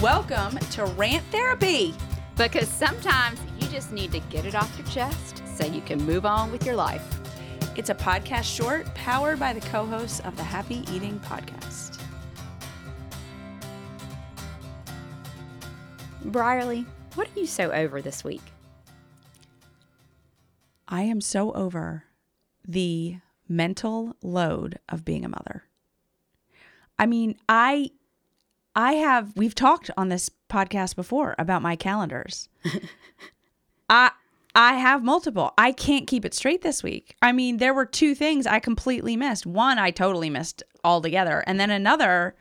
[0.00, 1.94] Welcome to Rant Therapy.
[2.34, 6.24] Because sometimes you just need to get it off your chest so you can move
[6.24, 7.20] on with your life.
[7.76, 12.00] It's a podcast short powered by the co hosts of the Happy Eating Podcast.
[16.24, 18.54] Brierley, what are you so over this week?
[20.88, 22.04] I am so over
[22.66, 23.18] the
[23.50, 25.64] mental load of being a mother.
[26.98, 27.90] I mean, I
[28.74, 32.48] I have we've talked on this podcast before about my calendars.
[33.88, 34.10] I
[34.54, 35.52] I have multiple.
[35.58, 37.14] I can't keep it straight this week.
[37.22, 39.46] I mean, there were two things I completely missed.
[39.46, 42.36] One I totally missed altogether, and then another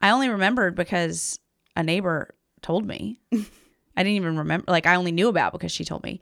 [0.00, 1.38] I only remembered because
[1.76, 3.20] a neighbor told me.
[3.32, 6.20] I didn't even remember like I only knew about because she told me.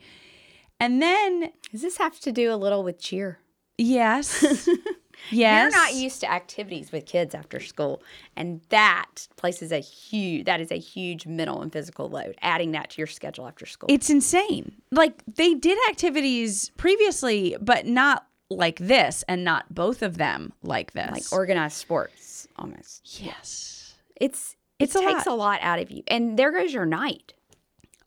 [0.80, 3.38] And then Does this have to do a little with cheer?
[3.78, 4.68] yes.
[5.30, 5.72] yes.
[5.72, 8.02] You're not used to activities with kids after school,
[8.36, 12.36] and that places a huge that is a huge mental and physical load.
[12.42, 13.88] Adding that to your schedule after school.
[13.90, 14.72] It's insane.
[14.90, 20.92] Like they did activities previously, but not like this, and not both of them like
[20.92, 21.10] this.
[21.10, 23.20] like organized sports almost.
[23.20, 23.94] yes.
[24.16, 25.32] It's It's it a takes lot.
[25.32, 26.02] a lot out of you.
[26.06, 27.32] And there goes your night.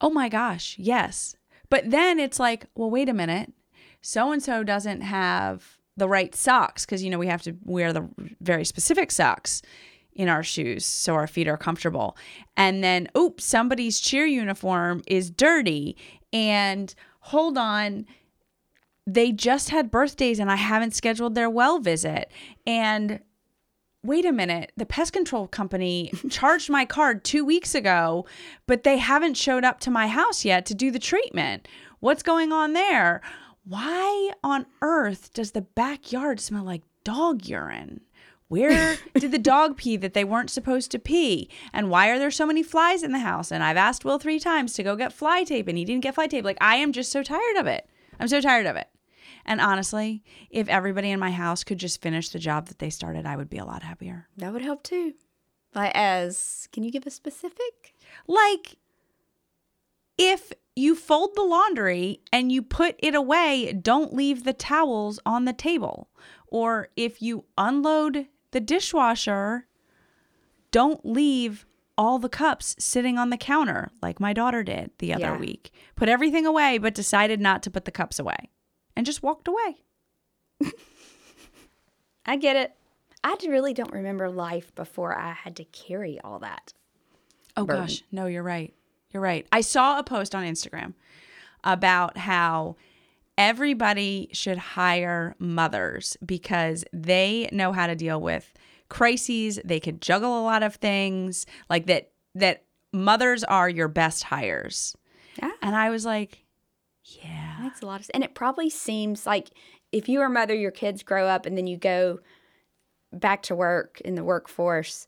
[0.02, 1.36] Oh my gosh, yes.
[1.70, 3.52] But then it's like, well, wait a minute.
[4.02, 7.94] So and so doesn't have the right socks because you know we have to wear
[7.94, 8.08] the
[8.42, 9.62] very specific socks
[10.20, 12.18] in our shoes so our feet are comfortable.
[12.58, 15.96] And then, oops, somebody's cheer uniform is dirty.
[16.34, 18.06] And hold on,
[19.08, 22.32] they just had birthdays and I haven't scheduled their well visit.
[22.68, 23.22] And
[24.04, 28.26] wait a minute, the pest control company charged my card two weeks ago,
[28.68, 31.68] but they haven't showed up to my house yet to do the treatment.
[32.02, 33.22] What's going on there?
[33.70, 38.02] Why on earth does the backyard smell like dog urine?
[38.48, 41.52] Where did the dog pee that they weren't supposed to pee?
[41.72, 43.52] And why are there so many flies in the house?
[43.52, 46.16] And I've asked Will three times to go get fly tape and he didn't get
[46.16, 46.44] fly tape.
[46.44, 47.88] Like, I am just so tired of it.
[48.20, 48.88] I'm so tired of it.
[49.46, 53.28] And honestly, if everybody in my house could just finish the job that they started,
[53.28, 54.30] I would be a lot happier.
[54.38, 55.14] That would help too.
[55.76, 57.94] Like as can you give a specific?
[58.26, 58.78] Like,
[60.18, 65.46] if you fold the laundry and you put it away, don't leave the towels on
[65.46, 66.10] the table.
[66.48, 69.68] Or if you unload the dishwasher,
[70.72, 71.66] don't leave
[71.98, 75.38] all the cups sitting on the counter like my daughter did the other Yeah.
[75.38, 75.72] week.
[75.96, 78.50] Put everything away, but decided not to put the cups away
[78.96, 79.84] and just walked away.
[82.26, 82.74] I get it.
[83.24, 86.74] I really don't remember life before I had to carry all that.
[87.58, 87.84] Oh burden.
[87.86, 88.74] gosh, no, you're right.
[89.12, 89.48] You're right.
[89.52, 90.94] I saw a post on Instagram
[91.64, 92.76] about how
[93.38, 98.54] everybody should hire mothers because they know how to deal with
[98.90, 99.60] crises.
[99.64, 101.46] They can juggle a lot of things.
[101.70, 104.96] Like that that mothers are your best hires.
[105.42, 105.52] Yeah.
[105.62, 106.44] And I was like,
[107.22, 107.58] That yeah.
[107.62, 108.12] makes a lot of sense.
[108.14, 109.50] And it probably seems like
[109.92, 112.20] if you are a mother, your kids grow up and then you go
[113.12, 115.08] back to work in the workforce,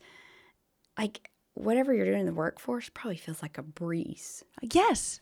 [0.97, 4.43] like whatever you're doing in the workforce probably feels like a breeze.
[4.61, 5.21] Yes.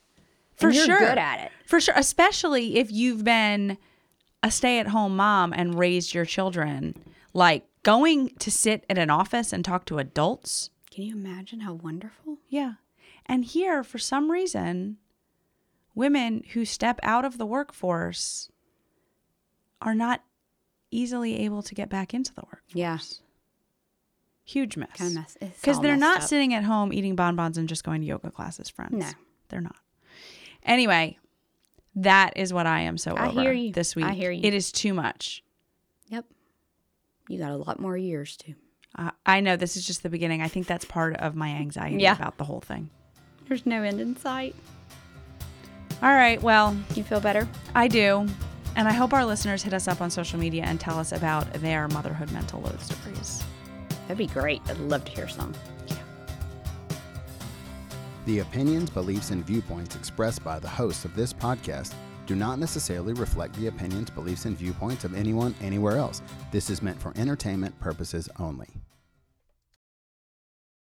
[0.56, 1.00] For And you're sure.
[1.00, 1.52] good at it.
[1.66, 3.78] For sure, especially if you've been
[4.44, 6.96] a stay-at-home mom and raised your children,
[7.34, 10.70] like going to sit at an office and talk to adults.
[10.92, 12.38] Can you imagine how wonderful?
[12.48, 12.74] Yeah.
[13.26, 14.98] And here, for some reason,
[15.96, 18.50] women who step out of the workforce
[19.82, 20.24] are not
[20.92, 22.64] easily able to get back into the work.
[22.74, 22.98] Yeah.
[24.50, 24.90] Huge mess.
[24.96, 25.38] Kind of mess.
[25.40, 26.28] Because they're not up.
[26.28, 28.94] sitting at home eating bonbons and just going to yoga classes, friends.
[28.94, 29.08] No.
[29.50, 29.76] They're not.
[30.64, 31.20] Anyway,
[31.96, 33.72] that is what I am so I over hear you.
[33.72, 34.06] this week.
[34.06, 34.42] I hear you.
[34.44, 35.44] It is too much.
[36.08, 36.26] Yep.
[37.28, 38.56] You got a lot more years too.
[38.96, 40.42] I I know this is just the beginning.
[40.42, 42.16] I think that's part of my anxiety Yeah.
[42.16, 42.90] about the whole thing.
[43.48, 44.56] There's no end in sight.
[46.02, 46.42] All right.
[46.42, 47.48] Well, You feel better?
[47.76, 48.26] I do.
[48.76, 51.52] And I hope our listeners hit us up on social media and tell us about
[51.54, 53.44] their motherhood mental load stories.
[54.10, 54.64] That'd be great.
[54.68, 55.54] I'd love to hear some.
[58.26, 61.94] The opinions, beliefs, and viewpoints expressed by the hosts of this podcast
[62.26, 66.24] do not necessarily reflect the opinions, beliefs, and viewpoints of anyone anywhere else.
[66.52, 68.70] This is meant for entertainment purposes only.